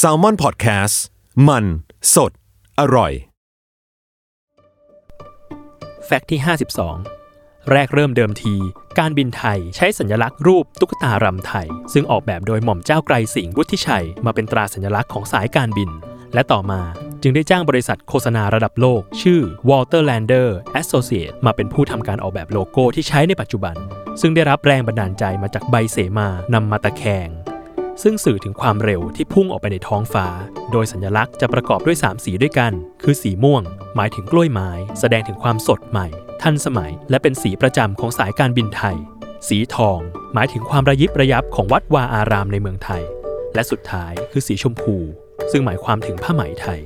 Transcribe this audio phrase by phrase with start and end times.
[0.00, 0.96] s a l ม o n PODCAST
[1.48, 1.64] มัน
[2.14, 2.32] สด
[2.80, 3.12] อร่อย
[6.06, 6.40] แฟกต์ที่
[7.04, 8.54] 52 แรกเริ่มเดิมที
[8.98, 15.90] การบินไทยใช้สัญลักษณ์รูปตุ๊กตารำไทย ซึ่งออกแบบโดยหม่อมเจ้าไกรสิงห์วุฒิชัย มาเป็นตราสัญลักษณ์ของสายการบิน
[16.34, 16.80] และต่อมา
[17.22, 20.48] จึงได้จ้างบริษัทโฆษณาระดับโลก ชื่อ Walter Lander
[20.80, 23.76] Associate มาเป็นผู้ทำการออกแบบโลโก้ที่ใช้ในปัจจุบัน
[24.20, 27.30] ซึ่งได้รับแรงบันดาลใจมาจากใบเสมานำมาตะแคง
[28.02, 30.26] ซึ่งสื่อถึงความเร็วที่พุ่งออกไปในท้องฟ้า
[30.72, 32.72] โดยสัญลักษณ์จะประกอบด้วย 3 สีด้วยกัน
[33.04, 33.62] คือสีม่วง
[33.96, 36.06] หมายถึงกล้วยไม้ แสดงถึงความสดใหม่
[36.42, 38.96] ทันสมัย และเป็นสีประจำของสายการบินไทย
[39.48, 39.98] สีทอง
[40.34, 43.02] หมายถึงความระยิบระยับของวัดวาอารามในเมืองไทย
[43.54, 44.96] และสุดท้ายคือสีชมพู
[45.50, 46.80] ซึ่งหมายความถึงผ้าไหมไทย